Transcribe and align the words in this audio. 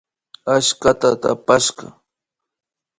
Achskata 0.53 1.09
takashpa 1.21 1.87